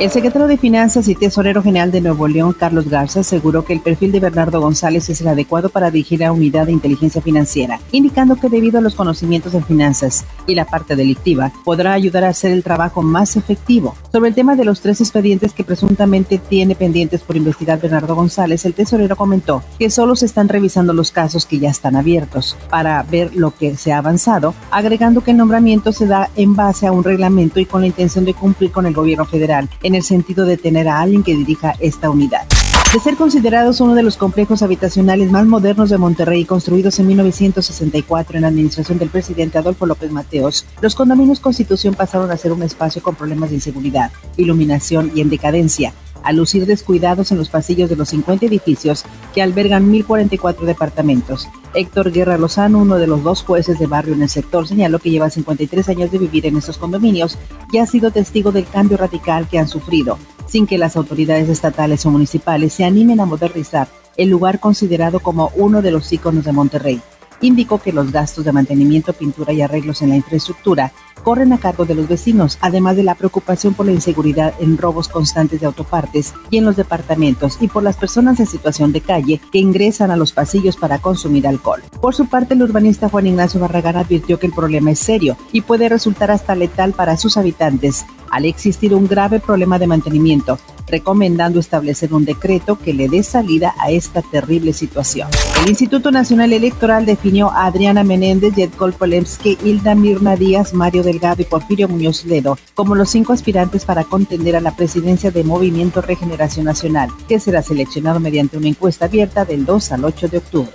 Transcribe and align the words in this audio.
El 0.00 0.10
secretario 0.10 0.48
de 0.48 0.56
Finanzas 0.56 1.08
y 1.08 1.14
Tesorero 1.14 1.62
General 1.62 1.92
de 1.92 2.00
Nuevo 2.00 2.26
León, 2.26 2.56
Carlos 2.58 2.88
Garza, 2.88 3.20
aseguró 3.20 3.66
que 3.66 3.74
el 3.74 3.80
perfil 3.80 4.12
de 4.12 4.20
Bernardo 4.20 4.58
González 4.58 5.10
es 5.10 5.20
el 5.20 5.28
adecuado 5.28 5.68
para 5.68 5.90
dirigir 5.90 6.20
la 6.20 6.32
unidad 6.32 6.64
de 6.64 6.72
inteligencia 6.72 7.20
financiera, 7.20 7.78
indicando 7.92 8.36
que 8.36 8.48
debido 8.48 8.78
a 8.78 8.80
los 8.80 8.94
conocimientos 8.94 9.52
en 9.52 9.62
finanzas 9.62 10.24
y 10.46 10.54
la 10.54 10.64
parte 10.64 10.96
delictiva, 10.96 11.52
podrá 11.66 11.92
ayudar 11.92 12.24
a 12.24 12.30
hacer 12.30 12.50
el 12.50 12.62
trabajo 12.62 13.02
más 13.02 13.36
efectivo. 13.36 13.94
Sobre 14.10 14.30
el 14.30 14.34
tema 14.34 14.56
de 14.56 14.64
los 14.64 14.80
tres 14.80 15.02
expedientes 15.02 15.52
que 15.52 15.64
presuntamente 15.64 16.38
tiene 16.38 16.74
pendientes 16.74 17.20
por 17.20 17.36
investigar 17.36 17.78
Bernardo 17.78 18.14
González, 18.14 18.64
el 18.64 18.72
tesorero 18.72 19.16
comentó 19.16 19.62
que 19.78 19.90
solo 19.90 20.16
se 20.16 20.24
están 20.24 20.48
revisando 20.48 20.94
los 20.94 21.12
casos 21.12 21.44
que 21.44 21.58
ya 21.58 21.68
están 21.68 21.94
abiertos 21.94 22.56
para 22.70 23.02
ver 23.02 23.36
lo 23.36 23.50
que 23.50 23.76
se 23.76 23.92
ha 23.92 23.98
avanzado, 23.98 24.54
agregando 24.70 25.22
que 25.22 25.32
el 25.32 25.36
nombramiento 25.36 25.92
se 25.92 26.06
da 26.06 26.30
en 26.36 26.56
base 26.56 26.86
a 26.86 26.92
un 26.92 27.04
reglamento 27.04 27.60
y 27.60 27.66
con 27.66 27.82
la 27.82 27.88
intención 27.88 28.24
de 28.24 28.32
cumplir 28.32 28.72
con 28.72 28.86
el 28.86 28.94
gobierno 28.94 29.26
federal 29.26 29.68
en 29.89 29.89
el 29.94 30.02
sentido 30.02 30.44
de 30.46 30.56
tener 30.56 30.88
a 30.88 31.00
alguien 31.00 31.22
que 31.22 31.36
dirija 31.36 31.74
esta 31.80 32.10
unidad. 32.10 32.46
De 32.92 32.98
ser 32.98 33.16
considerados 33.16 33.80
uno 33.80 33.94
de 33.94 34.02
los 34.02 34.16
complejos 34.16 34.62
habitacionales 34.62 35.30
más 35.30 35.46
modernos 35.46 35.90
de 35.90 35.98
Monterrey, 35.98 36.44
construidos 36.44 36.98
en 36.98 37.06
1964 37.06 38.36
en 38.36 38.42
la 38.42 38.48
administración 38.48 38.98
del 38.98 39.10
presidente 39.10 39.58
Adolfo 39.58 39.86
López 39.86 40.10
Mateos, 40.10 40.66
los 40.80 40.96
condominios 40.96 41.38
Constitución 41.38 41.94
pasaron 41.94 42.32
a 42.32 42.36
ser 42.36 42.52
un 42.52 42.64
espacio 42.64 43.00
con 43.00 43.14
problemas 43.14 43.50
de 43.50 43.56
inseguridad, 43.56 44.10
iluminación 44.36 45.12
y 45.14 45.20
en 45.20 45.30
decadencia, 45.30 45.94
al 46.22 46.36
lucir 46.36 46.66
descuidados 46.66 47.30
en 47.32 47.38
los 47.38 47.48
pasillos 47.48 47.88
de 47.90 47.96
los 47.96 48.08
50 48.10 48.46
edificios 48.46 49.04
que 49.34 49.42
albergan 49.42 49.90
1.044 49.90 50.60
departamentos. 50.60 51.48
Héctor 51.74 52.12
Guerra 52.12 52.38
Lozano, 52.38 52.78
uno 52.78 52.96
de 52.96 53.06
los 53.06 53.22
dos 53.22 53.42
jueces 53.42 53.78
de 53.78 53.86
barrio 53.86 54.14
en 54.14 54.22
el 54.22 54.28
sector, 54.28 54.66
señaló 54.66 54.98
que 54.98 55.10
lleva 55.10 55.30
53 55.30 55.88
años 55.88 56.10
de 56.10 56.18
vivir 56.18 56.46
en 56.46 56.56
estos 56.56 56.78
condominios 56.78 57.38
y 57.72 57.78
ha 57.78 57.86
sido 57.86 58.10
testigo 58.10 58.52
del 58.52 58.66
cambio 58.66 58.96
radical 58.96 59.48
que 59.48 59.58
han 59.58 59.68
sufrido, 59.68 60.18
sin 60.46 60.66
que 60.66 60.78
las 60.78 60.96
autoridades 60.96 61.48
estatales 61.48 62.04
o 62.06 62.10
municipales 62.10 62.72
se 62.72 62.84
animen 62.84 63.20
a 63.20 63.26
modernizar 63.26 63.88
el 64.16 64.28
lugar 64.28 64.60
considerado 64.60 65.20
como 65.20 65.50
uno 65.54 65.82
de 65.82 65.92
los 65.92 66.12
íconos 66.12 66.44
de 66.44 66.52
Monterrey 66.52 67.00
indicó 67.40 67.78
que 67.78 67.92
los 67.92 68.12
gastos 68.12 68.44
de 68.44 68.52
mantenimiento, 68.52 69.12
pintura 69.12 69.52
y 69.52 69.62
arreglos 69.62 70.02
en 70.02 70.10
la 70.10 70.16
infraestructura 70.16 70.92
corren 71.20 71.52
a 71.52 71.58
cargo 71.58 71.84
de 71.84 71.94
los 71.94 72.08
vecinos, 72.08 72.58
además 72.60 72.96
de 72.96 73.02
la 73.02 73.14
preocupación 73.14 73.74
por 73.74 73.86
la 73.86 73.92
inseguridad 73.92 74.54
en 74.58 74.78
robos 74.78 75.08
constantes 75.08 75.60
de 75.60 75.66
autopartes 75.66 76.34
y 76.50 76.58
en 76.58 76.64
los 76.64 76.76
departamentos 76.76 77.58
y 77.60 77.68
por 77.68 77.82
las 77.82 77.96
personas 77.96 78.40
en 78.40 78.46
situación 78.46 78.92
de 78.92 79.00
calle 79.00 79.40
que 79.52 79.58
ingresan 79.58 80.10
a 80.10 80.16
los 80.16 80.32
pasillos 80.32 80.76
para 80.76 80.98
consumir 80.98 81.46
alcohol. 81.46 81.82
Por 82.00 82.14
su 82.14 82.26
parte, 82.26 82.54
el 82.54 82.62
urbanista 82.62 83.08
Juan 83.08 83.26
Ignacio 83.26 83.60
Barragán 83.60 83.96
advirtió 83.96 84.38
que 84.38 84.46
el 84.46 84.52
problema 84.52 84.90
es 84.90 84.98
serio 84.98 85.36
y 85.52 85.60
puede 85.60 85.88
resultar 85.88 86.30
hasta 86.30 86.54
letal 86.54 86.92
para 86.92 87.16
sus 87.16 87.36
habitantes 87.36 88.04
al 88.30 88.44
existir 88.44 88.94
un 88.94 89.08
grave 89.08 89.40
problema 89.40 89.78
de 89.78 89.88
mantenimiento, 89.88 90.58
recomendando 90.86 91.60
establecer 91.60 92.14
un 92.14 92.24
decreto 92.24 92.78
que 92.78 92.94
le 92.94 93.08
dé 93.08 93.22
salida 93.22 93.74
a 93.78 93.90
esta 93.90 94.22
terrible 94.22 94.72
situación. 94.72 95.28
El 95.60 95.68
Instituto 95.68 96.10
Nacional 96.10 96.54
Electoral 96.54 97.04
definió 97.04 97.50
a 97.50 97.66
Adriana 97.66 98.02
Menéndez, 98.02 98.54
Jedkol 98.54 98.94
Polemski, 98.94 99.58
Hilda 99.62 99.94
Mirna 99.94 100.34
Díaz, 100.34 100.72
Mario 100.72 101.02
Delgado 101.02 101.42
y 101.42 101.44
Porfirio 101.44 101.86
Muñoz 101.86 102.24
Ledo 102.24 102.56
como 102.74 102.94
los 102.94 103.10
cinco 103.10 103.34
aspirantes 103.34 103.84
para 103.84 104.04
contender 104.04 104.56
a 104.56 104.62
la 104.62 104.74
presidencia 104.74 105.30
de 105.30 105.44
Movimiento 105.44 106.00
Regeneración 106.00 106.64
Nacional, 106.64 107.10
que 107.28 107.38
será 107.38 107.62
seleccionado 107.62 108.20
mediante 108.20 108.56
una 108.56 108.68
encuesta 108.68 109.04
abierta 109.04 109.44
del 109.44 109.66
2 109.66 109.92
al 109.92 110.04
8 110.06 110.28
de 110.28 110.38
octubre. 110.38 110.72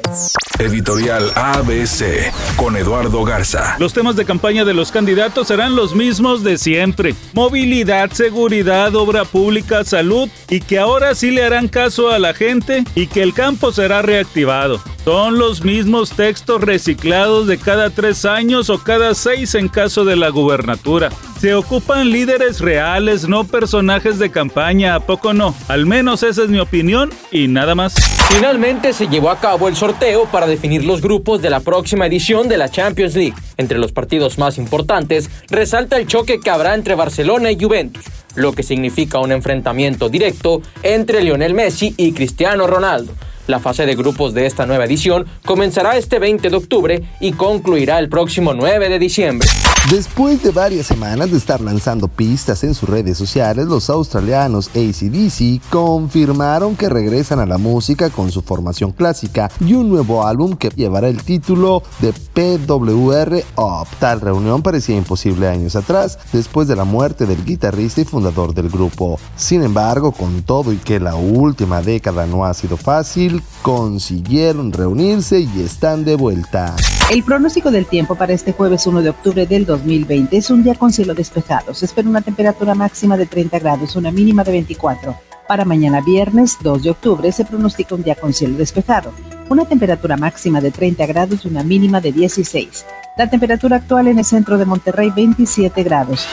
Editorial 0.59 1.31
ABC 1.35 2.31
con 2.55 2.77
Eduardo 2.77 3.23
Garza. 3.25 3.75
Los 3.79 3.93
temas 3.93 4.15
de 4.15 4.23
campaña 4.23 4.63
de 4.63 4.73
los 4.73 4.91
candidatos 4.91 5.47
serán 5.47 5.75
los 5.75 5.95
mismos 5.95 6.43
de 6.43 6.57
siempre. 6.57 7.15
Movilidad, 7.33 8.11
seguridad, 8.11 8.95
obra 8.95 9.25
pública, 9.25 9.83
salud 9.83 10.29
y 10.49 10.61
que 10.61 10.79
ahora 10.79 11.15
sí 11.15 11.31
le 11.31 11.43
harán 11.43 11.67
caso 11.67 12.09
a 12.09 12.19
la 12.19 12.33
gente 12.33 12.83
y 12.93 13.07
que 13.07 13.21
el 13.23 13.33
campo 13.33 13.71
será 13.71 14.01
reactivado. 14.01 14.74
Son 15.05 15.37
los 15.37 15.63
mismos 15.63 16.09
textos 16.09 16.61
reciclados 16.61 17.45
de 17.45 17.59
cada 17.59 17.91
tres 17.91 18.25
años 18.25 18.71
o 18.71 18.79
cada 18.79 19.13
seis 19.13 19.53
en 19.53 19.67
caso 19.67 20.03
de 20.03 20.15
la 20.15 20.29
gubernatura. 20.29 21.11
Se 21.39 21.53
ocupan 21.53 22.09
líderes 22.09 22.59
reales, 22.59 23.27
no 23.27 23.43
personajes 23.43 24.17
de 24.17 24.31
campaña, 24.31 24.95
¿a 24.95 24.99
poco 24.99 25.31
no? 25.31 25.53
Al 25.67 25.85
menos 25.85 26.23
esa 26.23 26.41
es 26.41 26.49
mi 26.49 26.57
opinión 26.57 27.11
y 27.31 27.47
nada 27.47 27.75
más. 27.75 27.93
Finalmente 28.29 28.93
se 28.93 29.07
llevó 29.07 29.29
a 29.29 29.39
cabo 29.39 29.67
el 29.67 29.75
sorteo 29.75 30.25
para 30.25 30.47
definir 30.47 30.83
los 30.83 31.01
grupos 31.01 31.39
de 31.39 31.51
la 31.51 31.59
próxima 31.59 32.07
edición 32.07 32.47
de 32.47 32.57
la 32.57 32.71
Champions 32.71 33.13
League. 33.13 33.35
Entre 33.57 33.77
los 33.77 33.91
partidos 33.91 34.39
más 34.39 34.57
importantes 34.57 35.29
resalta 35.51 35.97
el 35.97 36.07
choque 36.07 36.39
que 36.39 36.49
habrá 36.49 36.73
entre 36.73 36.95
Barcelona 36.95 37.51
y 37.51 37.61
Juventus, 37.61 38.05
lo 38.33 38.53
que 38.53 38.63
significa 38.63 39.19
un 39.19 39.31
enfrentamiento 39.31 40.09
directo 40.09 40.63
entre 40.81 41.21
Lionel 41.21 41.53
Messi 41.53 41.93
y 41.95 42.11
Cristiano 42.13 42.65
Ronaldo. 42.65 43.13
La 43.47 43.59
fase 43.59 43.85
de 43.85 43.95
grupos 43.95 44.33
de 44.33 44.45
esta 44.45 44.65
nueva 44.65 44.85
edición 44.85 45.25
comenzará 45.45 45.97
este 45.97 46.17
20 46.17 46.49
de 46.49 46.55
octubre 46.55 47.03
y 47.19 47.33
concluirá 47.33 47.99
el 47.99 48.09
próximo 48.09 48.53
9 48.53 48.89
de 48.89 48.99
diciembre. 48.99 49.47
Después 49.91 50.41
de 50.41 50.49
varias 50.49 50.87
semanas 50.87 51.29
de 51.29 51.37
estar 51.37 51.61
lanzando 51.61 52.07
pistas 52.07 52.63
en 52.63 52.73
sus 52.73 52.89
redes 52.89 53.19
sociales, 53.19 53.67
los 53.67 53.91
australianos 53.91 54.69
ACDC 54.69 55.61
confirmaron 55.69 56.75
que 56.75 56.89
regresan 56.89 57.39
a 57.39 57.45
la 57.45 57.59
música 57.59 58.09
con 58.09 58.31
su 58.31 58.41
formación 58.41 58.93
clásica 58.93 59.51
y 59.59 59.75
un 59.75 59.89
nuevo 59.89 60.25
álbum 60.25 60.55
que 60.55 60.69
llevará 60.69 61.07
el 61.07 61.21
título 61.21 61.83
de 61.99 62.13
PWR 62.13 63.43
Up. 63.57 63.87
Tal 63.99 64.21
reunión 64.21 64.63
parecía 64.63 64.97
imposible 64.97 65.47
años 65.47 65.75
atrás, 65.75 66.17
después 66.33 66.67
de 66.67 66.75
la 66.75 66.83
muerte 66.83 67.27
del 67.27 67.45
guitarrista 67.45 68.01
y 68.01 68.05
fundador 68.05 68.55
del 68.55 68.69
grupo. 68.69 69.19
Sin 69.35 69.61
embargo, 69.61 70.11
con 70.11 70.41
todo 70.41 70.73
y 70.73 70.77
que 70.77 70.99
la 70.99 71.15
última 71.15 71.83
década 71.83 72.25
no 72.25 72.43
ha 72.43 72.55
sido 72.55 72.75
fácil, 72.75 73.34
consiguieron 73.61 74.71
reunirse 74.71 75.39
y 75.39 75.61
están 75.61 76.05
de 76.05 76.15
vuelta. 76.15 76.75
El 77.11 77.23
pronóstico 77.23 77.71
del 77.71 77.85
tiempo 77.85 78.15
para 78.15 78.33
este 78.33 78.51
jueves 78.51 78.87
1 78.87 79.01
de 79.01 79.09
octubre 79.09 79.45
del 79.45 79.65
2020 79.65 80.37
es 80.37 80.49
un 80.49 80.63
día 80.63 80.75
con 80.75 80.91
cielo 80.91 81.13
despejado. 81.13 81.73
Se 81.73 81.85
espera 81.85 82.09
una 82.09 82.21
temperatura 82.21 82.75
máxima 82.75 83.17
de 83.17 83.25
30 83.25 83.59
grados, 83.59 83.95
una 83.95 84.11
mínima 84.11 84.43
de 84.43 84.51
24. 84.51 85.15
Para 85.47 85.65
mañana 85.65 86.01
viernes 86.01 86.57
2 86.61 86.83
de 86.83 86.89
octubre 86.89 87.31
se 87.31 87.45
pronostica 87.45 87.95
un 87.95 88.03
día 88.03 88.15
con 88.15 88.33
cielo 88.33 88.57
despejado. 88.57 89.11
Una 89.49 89.65
temperatura 89.65 90.17
máxima 90.17 90.59
de 90.59 90.71
30 90.71 91.05
grados 91.05 91.45
y 91.45 91.47
una 91.47 91.63
mínima 91.63 92.01
de 92.01 92.11
16. 92.11 92.85
La 93.17 93.29
temperatura 93.29 93.77
actual 93.77 94.07
en 94.07 94.19
el 94.19 94.25
centro 94.25 94.57
de 94.57 94.65
Monterrey 94.65 95.11
27 95.15 95.83
grados. 95.83 96.27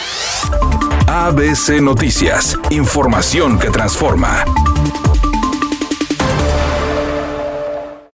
ABC 1.07 1.83
Noticias. 1.83 2.59
Información 2.71 3.59
que 3.59 3.69
transforma. 3.69 4.45